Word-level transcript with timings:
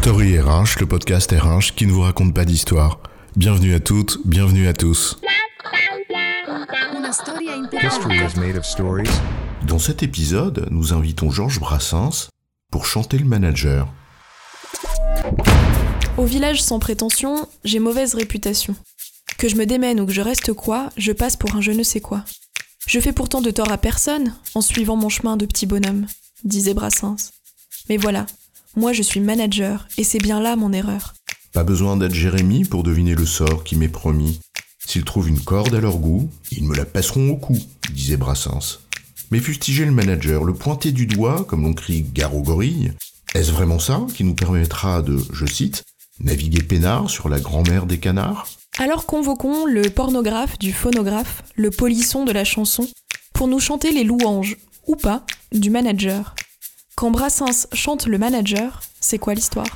Story 0.00 0.38
RH, 0.38 0.78
le 0.78 0.86
podcast 0.86 1.32
RH 1.32 1.74
qui 1.74 1.84
ne 1.84 1.90
vous 1.90 2.02
raconte 2.02 2.32
pas 2.32 2.44
d'histoire. 2.44 3.00
Bienvenue 3.34 3.74
à 3.74 3.80
toutes, 3.80 4.18
bienvenue 4.24 4.68
à 4.68 4.72
tous. 4.72 5.18
Dans 9.66 9.78
cet 9.80 10.04
épisode, 10.04 10.68
nous 10.70 10.92
invitons 10.92 11.30
Georges 11.30 11.58
Brassens 11.58 12.28
pour 12.70 12.86
chanter 12.86 13.18
le 13.18 13.24
manager. 13.24 13.88
Au 16.16 16.24
village 16.24 16.62
sans 16.62 16.78
prétention, 16.78 17.48
j'ai 17.64 17.80
mauvaise 17.80 18.14
réputation. 18.14 18.76
Que 19.36 19.48
je 19.48 19.56
me 19.56 19.66
démène 19.66 20.00
ou 20.00 20.06
que 20.06 20.12
je 20.12 20.22
reste 20.22 20.52
quoi, 20.52 20.90
je 20.96 21.10
passe 21.10 21.36
pour 21.36 21.56
un 21.56 21.60
je 21.60 21.72
ne 21.72 21.82
sais 21.82 22.00
quoi. 22.00 22.24
Je 22.86 23.00
fais 23.00 23.12
pourtant 23.12 23.42
de 23.42 23.50
tort 23.50 23.72
à 23.72 23.78
personne 23.78 24.32
en 24.54 24.60
suivant 24.60 24.96
mon 24.96 25.08
chemin 25.08 25.36
de 25.36 25.44
petit 25.44 25.66
bonhomme, 25.66 26.06
disait 26.44 26.72
Brassens. 26.72 27.32
Mais 27.88 27.96
voilà, 27.96 28.26
moi 28.76 28.92
je 28.92 29.02
suis 29.02 29.20
manager 29.20 29.88
et 29.96 30.04
c'est 30.04 30.18
bien 30.18 30.40
là 30.40 30.56
mon 30.56 30.72
erreur. 30.72 31.14
Pas 31.52 31.64
besoin 31.64 31.96
d'être 31.96 32.14
Jérémie 32.14 32.64
pour 32.64 32.82
deviner 32.82 33.14
le 33.14 33.26
sort 33.26 33.64
qui 33.64 33.76
m'est 33.76 33.88
promis. 33.88 34.40
S'ils 34.86 35.04
trouvent 35.04 35.28
une 35.28 35.40
corde 35.40 35.74
à 35.74 35.80
leur 35.80 35.98
goût, 35.98 36.30
ils 36.50 36.64
me 36.64 36.76
la 36.76 36.84
passeront 36.84 37.30
au 37.30 37.36
cou, 37.36 37.58
disait 37.92 38.16
Brassens. 38.16 38.80
Mais 39.30 39.40
fustiger 39.40 39.84
le 39.84 39.92
manager, 39.92 40.44
le 40.44 40.54
pointer 40.54 40.92
du 40.92 41.06
doigt, 41.06 41.44
comme 41.44 41.64
l'on 41.64 41.74
crie 41.74 42.02
gare 42.02 42.34
aux 42.34 42.42
gorilles, 42.42 42.92
est-ce 43.34 43.52
vraiment 43.52 43.78
ça 43.78 44.06
qui 44.14 44.24
nous 44.24 44.34
permettra 44.34 45.02
de, 45.02 45.18
je 45.32 45.44
cite, 45.44 45.84
naviguer 46.20 46.62
peinard 46.62 47.10
sur 47.10 47.28
la 47.28 47.38
grand-mère 47.38 47.84
des 47.84 47.98
canards? 47.98 48.48
Alors 48.78 49.04
convoquons 49.04 49.66
le 49.66 49.90
pornographe 49.90 50.58
du 50.58 50.72
phonographe, 50.72 51.42
le 51.56 51.70
polisson 51.70 52.24
de 52.24 52.32
la 52.32 52.44
chanson, 52.44 52.88
pour 53.34 53.48
nous 53.48 53.60
chanter 53.60 53.92
les 53.92 54.04
louanges, 54.04 54.56
ou 54.86 54.96
pas, 54.96 55.26
du 55.52 55.68
manager. 55.68 56.34
Quand 56.98 57.12
Brassens 57.12 57.68
chante 57.72 58.06
le 58.06 58.18
manager, 58.18 58.80
c'est 58.98 59.20
quoi 59.20 59.32
l'histoire? 59.32 59.68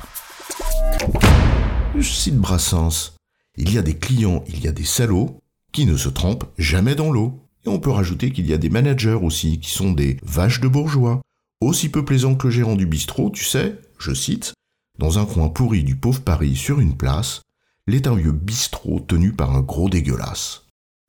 Je 1.95 2.01
cite 2.01 2.35
Brassens. 2.35 3.13
Il 3.55 3.73
y 3.73 3.77
a 3.77 3.81
des 3.81 3.97
clients, 3.97 4.43
il 4.49 4.61
y 4.61 4.67
a 4.67 4.73
des 4.73 4.83
salauds 4.83 5.39
qui 5.71 5.85
ne 5.85 5.95
se 5.95 6.09
trempent 6.09 6.43
jamais 6.57 6.95
dans 6.95 7.13
l'eau. 7.13 7.39
Et 7.65 7.69
on 7.69 7.79
peut 7.79 7.91
rajouter 7.91 8.33
qu'il 8.33 8.45
y 8.45 8.51
a 8.51 8.57
des 8.57 8.69
managers 8.69 9.17
aussi 9.21 9.61
qui 9.61 9.71
sont 9.71 9.93
des 9.93 10.17
vaches 10.21 10.59
de 10.59 10.67
bourgeois. 10.67 11.21
Aussi 11.61 11.87
peu 11.87 12.03
plaisants 12.03 12.35
que 12.35 12.47
le 12.47 12.51
gérant 12.51 12.75
du 12.75 12.85
bistrot, 12.85 13.29
tu 13.29 13.45
sais, 13.45 13.79
je 13.99 14.13
cite, 14.13 14.53
dans 14.99 15.17
un 15.17 15.25
coin 15.25 15.47
pourri 15.47 15.85
du 15.85 15.95
pauvre 15.95 16.19
Paris 16.19 16.57
sur 16.57 16.81
une 16.81 16.97
place, 16.97 17.41
l'est 17.87 18.05
un 18.05 18.15
vieux 18.15 18.33
bistrot 18.33 18.99
tenu 18.99 19.31
par 19.31 19.55
un 19.55 19.61
gros 19.61 19.87
dégueulasse. 19.87 20.63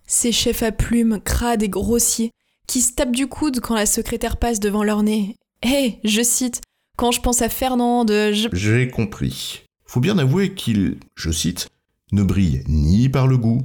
Ces 0.06 0.30
chefs 0.30 0.62
à 0.62 0.70
plumes, 0.70 1.18
crades 1.18 1.64
et 1.64 1.68
grossiers, 1.68 2.30
qui 2.68 2.82
se 2.82 2.92
tapent 2.92 3.10
du 3.10 3.26
coude 3.26 3.58
quand 3.58 3.74
la 3.74 3.84
secrétaire 3.84 4.36
passe 4.36 4.60
devant 4.60 4.84
leur 4.84 5.02
nez. 5.02 5.34
Hé, 5.66 5.98
je 6.04 6.22
cite, 6.22 6.60
quand 6.98 7.10
je 7.10 7.22
pense 7.22 7.40
à 7.40 7.48
Fernande, 7.48 8.10
je... 8.10 8.48
J'ai 8.52 8.90
compris. 8.90 9.62
Faut 9.86 10.00
bien 10.00 10.18
avouer 10.18 10.52
qu'il, 10.52 10.98
je 11.14 11.30
cite, 11.30 11.68
ne 12.12 12.22
brille 12.22 12.62
ni 12.68 13.08
par 13.08 13.26
le 13.26 13.38
goût, 13.38 13.62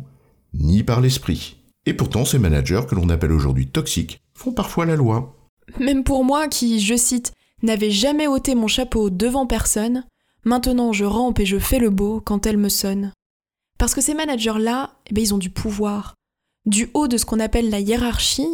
ni 0.53 0.83
par 0.83 1.01
l'esprit. 1.01 1.57
Et 1.85 1.93
pourtant, 1.93 2.23
ces 2.23 2.39
managers 2.39 2.83
que 2.87 2.95
l'on 2.95 3.09
appelle 3.09 3.33
aujourd'hui 3.33 3.67
toxiques 3.67 4.21
font 4.33 4.53
parfois 4.53 4.85
la 4.85 4.95
loi. 4.95 5.35
Même 5.77 6.05
pour 6.05 6.23
moi 6.23 6.47
qui, 6.47 6.79
je 6.79 6.95
cite, 6.95 7.33
n'avais 7.63 7.91
jamais 7.91 8.27
ôté 8.27 8.55
mon 8.55 8.67
chapeau 8.67 9.09
devant 9.09 9.45
personne, 9.45 10.05
maintenant 10.45 10.93
je 10.93 11.03
rampe 11.03 11.41
et 11.41 11.45
je 11.45 11.59
fais 11.59 11.79
le 11.79 11.89
beau 11.89 12.21
quand 12.21 12.45
elle 12.45 12.57
me 12.57 12.69
sonne. 12.69 13.11
Parce 13.77 13.93
que 13.93 13.99
ces 13.99 14.13
managers-là, 14.13 14.93
eh 15.07 15.13
ben, 15.13 15.21
ils 15.21 15.33
ont 15.33 15.37
du 15.37 15.49
pouvoir, 15.49 16.15
du 16.65 16.89
haut 16.93 17.09
de 17.09 17.17
ce 17.17 17.25
qu'on 17.25 17.41
appelle 17.41 17.69
la 17.69 17.81
hiérarchie, 17.81 18.47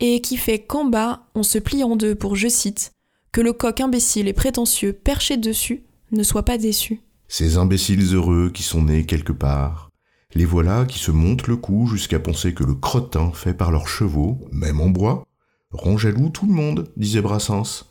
et 0.00 0.20
qui 0.20 0.36
fait 0.36 0.58
qu'en 0.58 0.84
bas, 0.84 1.26
on 1.34 1.42
se 1.42 1.58
plie 1.58 1.84
en 1.84 1.96
deux 1.96 2.14
pour, 2.14 2.36
je 2.36 2.48
cite, 2.48 2.92
que 3.32 3.40
le 3.40 3.52
coq 3.52 3.80
imbécile 3.80 4.28
et 4.28 4.32
prétentieux 4.32 4.92
perché 4.92 5.36
dessus 5.36 5.84
ne 6.10 6.22
soit 6.22 6.44
pas 6.44 6.58
déçu. 6.58 7.00
Ces 7.28 7.56
imbéciles 7.56 8.14
heureux 8.14 8.50
qui 8.52 8.62
sont 8.62 8.82
nés 8.82 9.06
quelque 9.06 9.32
part, 9.32 9.90
les 10.34 10.44
voilà 10.46 10.86
qui 10.86 10.98
se 10.98 11.10
montent 11.10 11.46
le 11.46 11.56
cou 11.56 11.86
jusqu'à 11.86 12.18
penser 12.18 12.54
que 12.54 12.64
le 12.64 12.74
crottin 12.74 13.32
fait 13.32 13.54
par 13.54 13.70
leurs 13.70 13.88
chevaux, 13.88 14.38
même 14.50 14.80
en 14.80 14.88
bois, 14.88 15.24
rend 15.70 15.98
jaloux 15.98 16.30
tout 16.30 16.46
le 16.46 16.52
monde, 16.52 16.90
disait 16.96 17.20
Brassens. 17.20 17.84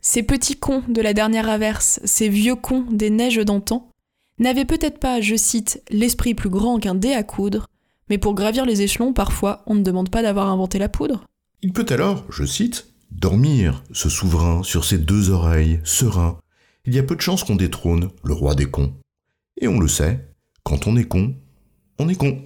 Ces 0.00 0.22
petits 0.22 0.56
cons 0.56 0.82
de 0.88 1.00
la 1.00 1.14
dernière 1.14 1.48
averse, 1.48 2.00
ces 2.04 2.28
vieux 2.28 2.56
cons 2.56 2.86
des 2.90 3.10
neiges 3.10 3.44
d'antan, 3.44 3.90
n'avaient 4.38 4.64
peut-être 4.64 4.98
pas, 4.98 5.20
je 5.20 5.36
cite, 5.36 5.82
l'esprit 5.90 6.34
plus 6.34 6.50
grand 6.50 6.78
qu'un 6.78 6.94
dé 6.94 7.12
à 7.12 7.22
coudre, 7.22 7.66
mais 8.08 8.18
pour 8.18 8.34
gravir 8.34 8.64
les 8.64 8.82
échelons, 8.82 9.12
parfois, 9.12 9.62
on 9.66 9.74
ne 9.74 9.82
demande 9.82 10.10
pas 10.10 10.22
d'avoir 10.22 10.48
inventé 10.48 10.78
la 10.78 10.88
poudre. 10.88 11.24
Il 11.62 11.72
peut 11.72 11.86
alors, 11.88 12.24
je 12.30 12.44
cite, 12.44 12.88
dormir, 13.10 13.82
ce 13.92 14.08
souverain, 14.08 14.62
sur 14.62 14.84
ses 14.84 14.98
deux 14.98 15.30
oreilles, 15.30 15.80
serein. 15.84 16.38
Il 16.84 16.94
y 16.94 16.98
a 16.98 17.02
peu 17.02 17.16
de 17.16 17.20
chances 17.20 17.44
qu'on 17.44 17.56
détrône 17.56 18.10
le 18.22 18.32
roi 18.34 18.54
des 18.54 18.70
cons. 18.70 18.94
Et 19.60 19.68
on 19.68 19.80
le 19.80 19.88
sait, 19.88 20.28
quand 20.62 20.86
on 20.86 20.96
est 20.96 21.04
con, 21.08 21.34
on 21.98 22.08
est 22.08 22.14
con. 22.14 22.40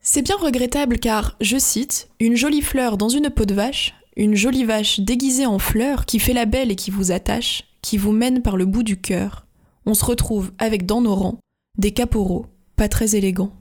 C'est 0.00 0.22
bien 0.22 0.36
regrettable 0.36 0.98
car, 0.98 1.36
je 1.40 1.58
cite, 1.58 2.08
une 2.20 2.36
jolie 2.36 2.62
fleur 2.62 2.96
dans 2.96 3.08
une 3.08 3.30
peau 3.30 3.44
de 3.44 3.54
vache, 3.54 3.94
une 4.16 4.34
jolie 4.34 4.64
vache 4.64 5.00
déguisée 5.00 5.46
en 5.46 5.58
fleur 5.58 6.06
qui 6.06 6.18
fait 6.18 6.32
la 6.32 6.46
belle 6.46 6.70
et 6.70 6.76
qui 6.76 6.90
vous 6.90 7.12
attache, 7.12 7.64
qui 7.82 7.98
vous 7.98 8.12
mène 8.12 8.42
par 8.42 8.56
le 8.56 8.66
bout 8.66 8.82
du 8.82 9.00
cœur. 9.00 9.46
On 9.84 9.94
se 9.94 10.04
retrouve 10.04 10.52
avec 10.58 10.86
dans 10.86 11.00
nos 11.00 11.14
rangs 11.14 11.40
des 11.78 11.92
caporaux, 11.92 12.46
pas 12.76 12.88
très 12.88 13.16
élégants. 13.16 13.52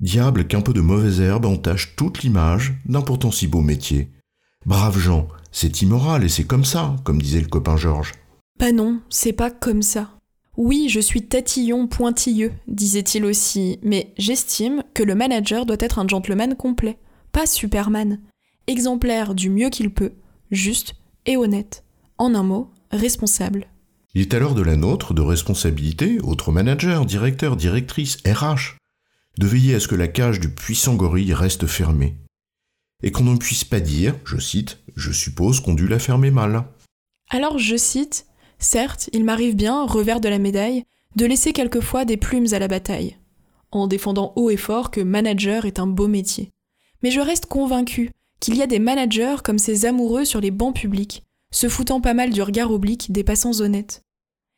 Diable 0.00 0.46
qu'un 0.46 0.60
peu 0.60 0.72
de 0.72 0.80
mauvaise 0.80 1.20
herbe 1.20 1.46
entache 1.46 1.96
toute 1.96 2.22
l'image 2.22 2.74
d'un 2.84 3.00
pourtant 3.00 3.30
si 3.30 3.46
beau 3.46 3.60
métier. 3.60 4.10
Braves 4.64 4.98
gens, 4.98 5.26
c'est 5.50 5.82
immoral 5.82 6.22
et 6.22 6.28
c'est 6.28 6.44
comme 6.44 6.64
ça, 6.64 6.94
comme 7.02 7.20
disait 7.20 7.40
le 7.40 7.48
copain 7.48 7.76
Georges. 7.76 8.12
Bah 8.60 8.70
non, 8.70 9.00
c'est 9.08 9.32
pas 9.32 9.50
comme 9.50 9.82
ça. 9.82 10.10
Oui, 10.56 10.88
je 10.88 11.00
suis 11.00 11.22
tatillon 11.22 11.88
pointilleux, 11.88 12.52
disait-il 12.68 13.24
aussi, 13.24 13.80
mais 13.82 14.12
j'estime 14.18 14.84
que 14.94 15.02
le 15.02 15.14
manager 15.14 15.66
doit 15.66 15.78
être 15.80 15.98
un 15.98 16.06
gentleman 16.06 16.54
complet, 16.54 16.98
pas 17.32 17.46
Superman. 17.46 18.20
Exemplaire 18.68 19.34
du 19.34 19.50
mieux 19.50 19.70
qu'il 19.70 19.90
peut, 19.90 20.12
juste 20.50 20.94
et 21.26 21.36
honnête. 21.36 21.82
En 22.18 22.34
un 22.34 22.44
mot, 22.44 22.70
responsable. 22.92 23.66
Il 24.14 24.20
est 24.20 24.34
alors 24.34 24.54
de 24.54 24.62
la 24.62 24.76
nôtre 24.76 25.14
de 25.14 25.22
responsabilité, 25.22 26.20
autres 26.20 26.52
managers, 26.52 27.00
directeurs, 27.06 27.56
directrices, 27.56 28.18
RH, 28.26 28.76
de 29.38 29.46
veiller 29.46 29.74
à 29.74 29.80
ce 29.80 29.88
que 29.88 29.94
la 29.96 30.08
cage 30.08 30.38
du 30.38 30.50
puissant 30.50 30.94
gorille 30.94 31.34
reste 31.34 31.66
fermée. 31.66 32.16
Et 33.02 33.10
qu'on 33.10 33.24
ne 33.24 33.36
puisse 33.36 33.64
pas 33.64 33.80
dire, 33.80 34.14
je 34.24 34.38
cite, 34.38 34.78
je 34.96 35.12
suppose 35.12 35.60
qu'on 35.60 35.74
dut 35.74 35.88
la 35.88 35.98
fermer 35.98 36.30
mal. 36.30 36.64
Alors 37.30 37.58
je 37.58 37.76
cite, 37.76 38.26
certes, 38.58 39.10
il 39.12 39.24
m'arrive 39.24 39.56
bien, 39.56 39.84
revers 39.84 40.20
de 40.20 40.28
la 40.28 40.38
médaille, 40.38 40.84
de 41.16 41.26
laisser 41.26 41.52
quelquefois 41.52 42.04
des 42.04 42.16
plumes 42.16 42.52
à 42.52 42.58
la 42.58 42.68
bataille, 42.68 43.16
en 43.70 43.86
défendant 43.86 44.32
haut 44.36 44.50
et 44.50 44.56
fort 44.56 44.90
que 44.90 45.00
manager 45.00 45.64
est 45.64 45.78
un 45.78 45.86
beau 45.86 46.08
métier. 46.08 46.50
Mais 47.02 47.10
je 47.10 47.20
reste 47.20 47.46
convaincu 47.46 48.10
qu'il 48.40 48.56
y 48.56 48.62
a 48.62 48.66
des 48.66 48.78
managers 48.78 49.36
comme 49.44 49.58
ces 49.58 49.86
amoureux 49.86 50.24
sur 50.24 50.40
les 50.40 50.50
bancs 50.50 50.74
publics, 50.74 51.22
se 51.52 51.68
foutant 51.68 52.00
pas 52.00 52.14
mal 52.14 52.30
du 52.30 52.42
regard 52.42 52.70
oblique 52.70 53.12
des 53.12 53.24
passants 53.24 53.60
honnêtes. 53.60 54.02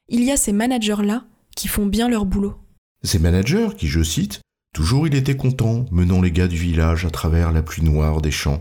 Il 0.09 0.23
y 0.23 0.31
a 0.31 0.37
ces 0.37 0.53
managers-là 0.53 1.25
qui 1.57 1.69
font 1.69 1.87
bien 1.87 2.09
leur 2.09 2.25
boulot. 2.25 2.55
Ces 3.03 3.19
managers 3.19 3.69
qui, 3.77 3.87
je 3.87 4.03
cite, 4.03 4.41
Toujours 4.75 5.07
il 5.07 5.15
était 5.15 5.37
content, 5.37 5.87
menant 5.93 6.21
les 6.21 6.33
gars 6.33 6.49
du 6.49 6.57
village 6.57 7.05
à 7.05 7.11
travers 7.11 7.53
la 7.53 7.63
pluie 7.63 7.85
noire 7.85 8.21
des 8.21 8.33
champs. 8.33 8.61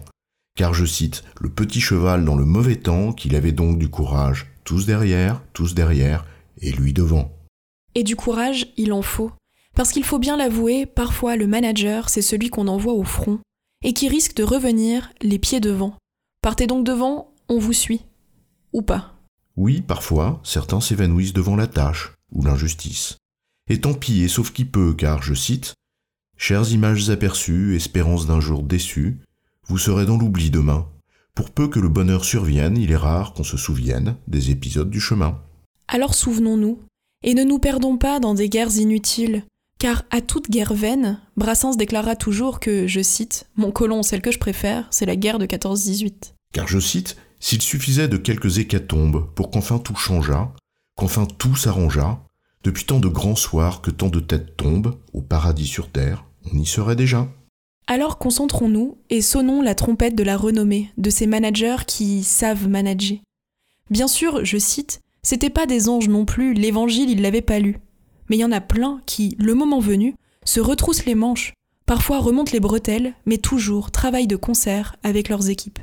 Car 0.56 0.75
je 0.75 0.85
cite, 0.85 1.24
le 1.41 1.50
petit 1.50 1.81
cheval 1.81 2.24
dans 2.24 2.35
le 2.35 2.46
mauvais 2.46 2.75
temps, 2.75 3.13
qu'il 3.13 3.35
avait 3.35 3.51
donc 3.51 3.79
du 3.79 3.90
courage, 3.90 4.46
tous 4.63 4.85
derrière, 4.85 5.41
tous 5.53 5.73
derrière, 5.73 6.23
et 6.59 6.72
lui 6.72 6.94
devant. 6.94 7.35
Et 7.96 8.03
du 8.03 8.16
courage, 8.16 8.68
il 8.78 8.94
en 8.94 9.02
faut. 9.02 9.31
Parce 9.73 9.91
qu'il 9.91 10.03
faut 10.03 10.19
bien 10.19 10.38
l'avouer, 10.38 10.85
parfois 10.85 11.35
le 11.35 11.47
manager, 11.47 12.09
c'est 12.09 12.22
celui 12.22 12.52
qu'on 12.52 12.68
envoie 12.68 12.94
au 12.94 13.03
front, 13.03 13.40
et 13.84 13.94
qui 13.94 14.07
risque 14.07 14.35
de 14.35 14.44
revenir 14.44 15.12
les 15.23 15.40
pieds 15.40 15.62
devant. 15.62 15.97
Partez 16.44 16.68
donc 16.68 16.85
devant, 16.85 17.34
on 17.50 17.57
vous 17.57 17.73
suit. 17.73 18.02
Ou 18.72 18.84
pas. 18.84 19.16
Oui, 19.58 19.82
parfois, 19.82 20.40
certains 20.43 20.79
s'évanouissent 20.79 21.34
devant 21.34 21.55
la 21.55 21.66
tâche, 21.66 22.14
ou 22.32 22.43
l'injustice. 22.43 23.17
Et 23.67 23.82
tant 23.82 23.96
pis, 23.96 24.22
et 24.22 24.28
sauf 24.28 24.53
qui 24.53 24.66
peut, 24.66 24.93
car, 24.93 25.23
je 25.23 25.34
cite, 25.34 25.73
Chères 26.38 26.72
images 26.72 27.09
aperçues, 27.09 27.76
espérance 27.76 28.28
d'un 28.28 28.40
jour 28.40 28.64
déçu, 28.64 29.20
vous 29.68 29.78
serez 29.78 30.06
dans 30.06 30.18
l'oubli 30.18 30.50
demain. 30.50 30.88
Pour 31.35 31.52
peu 31.52 31.68
que 31.68 31.80
le 31.80 31.90
bonheur 31.90 32.26
survienne, 32.26 32.78
il 32.78 32.91
est 32.91 32.97
rare 32.97 33.34
qu'on 33.34 33.44
se 33.44 33.58
souvienne 33.58 34.16
des 34.28 34.52
épisodes 34.52 34.90
du 34.90 35.00
chemin. 35.00 35.40
Alors 35.88 36.14
souvenons-nous, 36.14 36.80
et 37.24 37.34
ne 37.34 37.44
nous 37.44 37.59
perdons 37.59 37.97
pas 37.97 38.20
dans 38.20 38.34
des 38.34 38.50
guerres 38.50 38.78
inutiles, 38.78 39.44
car 39.80 40.03
à 40.12 40.22
toute 40.22 40.50
guerre 40.50 40.74
vaine, 40.74 41.20
Brassens 41.38 41.76
déclara 41.76 42.16
toujours 42.16 42.59
que, 42.59 42.88
je 42.88 43.02
cite, 43.02 43.47
Mon 43.56 43.72
colon, 43.72 44.03
celle 44.03 44.22
que 44.22 44.32
je 44.32 44.40
préfère, 44.40 44.88
c'est 44.91 45.06
la 45.06 45.16
guerre 45.16 45.40
de 45.40 45.46
14-18. 45.46 46.34
Car 46.53 46.68
je 46.68 46.80
cite, 46.80 47.18
S'il 47.40 47.62
suffisait 47.62 48.08
de 48.08 48.18
quelques 48.18 48.59
hécatombes 48.59 49.28
pour 49.35 49.50
qu'enfin 49.50 49.80
tout 49.80 49.96
changeât, 49.96 50.53
qu'enfin 50.96 51.26
tout 51.26 51.56
s'arrangeât, 51.56 52.20
depuis 52.63 52.85
tant 52.85 52.99
de 52.99 53.07
grands 53.07 53.35
soirs 53.35 53.81
que 53.81 53.91
tant 53.91 54.09
de 54.09 54.19
têtes 54.19 54.55
tombent, 54.55 54.95
au 55.13 55.21
paradis 55.21 55.67
sur 55.67 55.89
terre, 55.89 56.25
on 56.51 56.57
y 56.57 56.65
serait 56.65 56.95
déjà. 56.95 57.27
Alors 57.87 58.17
concentrons-nous 58.17 58.97
et 59.09 59.21
sonnons 59.21 59.61
la 59.61 59.75
trompette 59.75 60.15
de 60.15 60.23
la 60.23 60.37
renommée 60.37 60.89
de 60.97 61.09
ces 61.09 61.27
managers 61.27 61.83
qui 61.85 62.23
savent 62.23 62.69
manager. 62.69 63.17
Bien 63.89 64.07
sûr, 64.07 64.45
je 64.45 64.57
cite, 64.57 65.01
C'était 65.23 65.49
pas 65.49 65.65
des 65.65 65.89
anges 65.89 66.09
non 66.09 66.25
plus, 66.25 66.53
l'évangile, 66.53 67.09
ils 67.09 67.21
l'avaient 67.21 67.41
pas 67.41 67.59
lu. 67.59 67.79
Mais 68.29 68.37
il 68.37 68.39
y 68.39 68.45
en 68.45 68.51
a 68.51 68.61
plein 68.61 69.01
qui, 69.05 69.35
le 69.39 69.53
moment 69.53 69.79
venu, 69.79 70.15
se 70.45 70.59
retroussent 70.59 71.05
les 71.05 71.15
manches, 71.15 71.53
parfois 71.85 72.19
remontent 72.19 72.51
les 72.53 72.59
bretelles, 72.59 73.13
mais 73.25 73.37
toujours 73.37 73.91
travaillent 73.91 74.27
de 74.27 74.35
concert 74.35 74.95
avec 75.03 75.29
leurs 75.29 75.49
équipes. 75.49 75.79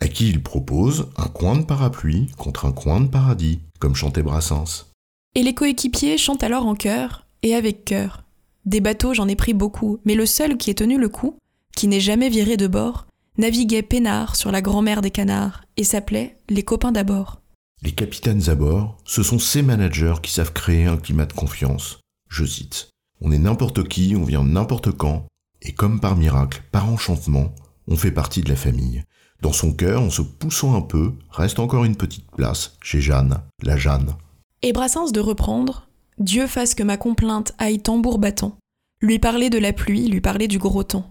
À 0.00 0.08
qui 0.08 0.28
il 0.28 0.42
propose 0.42 1.08
un 1.16 1.28
coin 1.28 1.56
de 1.56 1.64
parapluie 1.64 2.28
contre 2.36 2.64
un 2.64 2.72
coin 2.72 3.00
de 3.00 3.08
paradis, 3.08 3.60
comme 3.78 3.94
chantait 3.94 4.22
Brassens. 4.22 4.89
Et 5.36 5.44
les 5.44 5.54
coéquipiers 5.54 6.18
chantent 6.18 6.42
alors 6.42 6.66
en 6.66 6.74
chœur, 6.74 7.26
et 7.42 7.54
avec 7.54 7.84
cœur. 7.84 8.24
Des 8.64 8.80
bateaux, 8.80 9.14
j'en 9.14 9.28
ai 9.28 9.36
pris 9.36 9.54
beaucoup, 9.54 9.98
mais 10.04 10.16
le 10.16 10.26
seul 10.26 10.56
qui 10.56 10.70
ait 10.70 10.74
tenu 10.74 10.98
le 10.98 11.08
coup, 11.08 11.38
qui 11.76 11.86
n'est 11.86 12.00
jamais 12.00 12.28
viré 12.28 12.56
de 12.56 12.66
bord, 12.66 13.06
naviguait 13.38 13.82
peinard 13.82 14.34
sur 14.34 14.50
la 14.50 14.60
grand-mère 14.60 15.02
des 15.02 15.12
canards, 15.12 15.64
et 15.76 15.84
s'appelait 15.84 16.36
Les 16.48 16.64
copains 16.64 16.90
d'abord. 16.90 17.40
Les 17.82 17.92
capitaines 17.92 18.50
à 18.50 18.56
bord, 18.56 18.98
ce 19.04 19.22
sont 19.22 19.38
ces 19.38 19.62
managers 19.62 20.16
qui 20.20 20.32
savent 20.32 20.52
créer 20.52 20.86
un 20.86 20.96
climat 20.96 21.26
de 21.26 21.32
confiance. 21.32 22.00
Je 22.28 22.44
cite. 22.44 22.90
On 23.20 23.30
est 23.30 23.38
n'importe 23.38 23.86
qui, 23.86 24.16
on 24.16 24.24
vient 24.24 24.44
n'importe 24.44 24.90
quand, 24.90 25.26
et 25.62 25.72
comme 25.72 26.00
par 26.00 26.16
miracle, 26.16 26.62
par 26.72 26.90
enchantement, 26.90 27.54
on 27.86 27.96
fait 27.96 28.10
partie 28.10 28.42
de 28.42 28.48
la 28.48 28.56
famille. 28.56 29.04
Dans 29.42 29.52
son 29.52 29.72
cœur, 29.72 30.02
en 30.02 30.10
se 30.10 30.22
poussant 30.22 30.74
un 30.74 30.82
peu, 30.82 31.12
reste 31.30 31.60
encore 31.60 31.84
une 31.84 31.96
petite 31.96 32.30
place 32.32 32.76
chez 32.82 33.00
Jeanne, 33.00 33.40
la 33.62 33.76
Jeanne. 33.76 34.16
Et 34.62 34.74
Brassens 34.74 35.10
de 35.12 35.20
reprendre 35.20 35.88
Dieu 36.18 36.46
fasse 36.46 36.74
que 36.74 36.82
ma 36.82 36.98
complainte 36.98 37.52
aille 37.56 37.80
tambour 37.80 38.18
battant, 38.18 38.58
lui 39.00 39.18
parler 39.18 39.48
de 39.48 39.56
la 39.56 39.72
pluie, 39.72 40.06
lui 40.06 40.20
parler 40.20 40.48
du 40.48 40.58
gros 40.58 40.84
temps, 40.84 41.10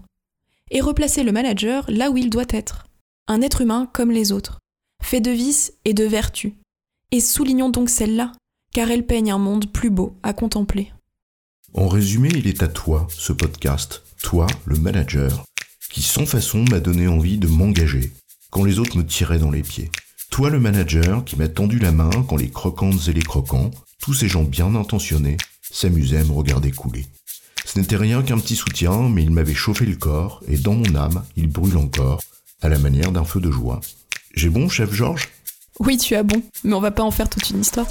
et 0.70 0.80
replacer 0.80 1.24
le 1.24 1.32
manager 1.32 1.84
là 1.88 2.12
où 2.12 2.16
il 2.16 2.30
doit 2.30 2.44
être, 2.50 2.86
un 3.26 3.42
être 3.42 3.60
humain 3.60 3.90
comme 3.92 4.12
les 4.12 4.30
autres, 4.30 4.60
fait 5.02 5.20
de 5.20 5.32
vices 5.32 5.72
et 5.84 5.94
de 5.94 6.04
vertus. 6.04 6.52
Et 7.10 7.18
soulignons 7.18 7.70
donc 7.70 7.90
celle-là, 7.90 8.30
car 8.72 8.88
elle 8.88 9.04
peigne 9.04 9.32
un 9.32 9.38
monde 9.38 9.72
plus 9.72 9.90
beau 9.90 10.16
à 10.22 10.32
contempler. 10.32 10.92
En 11.74 11.88
résumé, 11.88 12.28
il 12.32 12.46
est 12.46 12.62
à 12.62 12.68
toi, 12.68 13.08
ce 13.10 13.32
podcast, 13.32 14.04
toi, 14.22 14.46
le 14.64 14.76
manager, 14.76 15.44
qui 15.90 16.02
sans 16.02 16.24
façon 16.24 16.64
m'a 16.70 16.78
donné 16.78 17.08
envie 17.08 17.38
de 17.38 17.48
m'engager 17.48 18.12
quand 18.50 18.62
les 18.62 18.78
autres 18.78 18.96
me 18.96 19.04
tiraient 19.04 19.40
dans 19.40 19.50
les 19.50 19.62
pieds. 19.62 19.90
Toi, 20.40 20.48
le 20.48 20.58
manager, 20.58 21.22
qui 21.22 21.36
m'a 21.36 21.48
tendu 21.48 21.78
la 21.78 21.92
main 21.92 22.08
quand 22.26 22.38
les 22.38 22.48
croquantes 22.48 23.08
et 23.08 23.12
les 23.12 23.20
croquants, 23.20 23.70
tous 24.00 24.14
ces 24.14 24.26
gens 24.26 24.42
bien 24.42 24.74
intentionnés, 24.74 25.36
s'amusaient 25.70 26.16
à 26.16 26.24
me 26.24 26.32
regarder 26.32 26.70
couler. 26.70 27.04
Ce 27.66 27.78
n'était 27.78 27.98
rien 27.98 28.22
qu'un 28.22 28.38
petit 28.38 28.56
soutien, 28.56 29.10
mais 29.10 29.22
il 29.22 29.32
m'avait 29.32 29.52
chauffé 29.52 29.84
le 29.84 29.96
corps, 29.96 30.42
et 30.48 30.56
dans 30.56 30.72
mon 30.72 30.94
âme, 30.94 31.24
il 31.36 31.48
brûle 31.48 31.76
encore, 31.76 32.22
à 32.62 32.70
la 32.70 32.78
manière 32.78 33.12
d'un 33.12 33.24
feu 33.24 33.38
de 33.38 33.50
joie. 33.50 33.80
J'ai 34.34 34.48
bon, 34.48 34.70
chef 34.70 34.94
Georges? 34.94 35.28
Oui, 35.78 35.98
tu 35.98 36.14
as 36.14 36.22
bon, 36.22 36.42
mais 36.64 36.72
on 36.72 36.80
va 36.80 36.90
pas 36.90 37.02
en 37.02 37.10
faire 37.10 37.28
toute 37.28 37.50
une 37.50 37.60
histoire. 37.60 37.88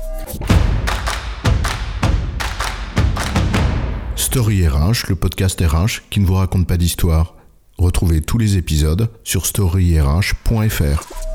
Story 4.15 4.67
RH, 4.67 5.07
le 5.07 5.15
podcast 5.15 5.61
RH 5.61 6.09
qui 6.09 6.19
ne 6.19 6.25
vous 6.25 6.33
raconte 6.33 6.65
pas 6.65 6.77
d'histoire. 6.77 7.35
Retrouvez 7.77 8.21
tous 8.23 8.39
les 8.39 8.57
épisodes 8.57 9.07
sur 9.23 9.45
storyrh.fr. 9.45 11.28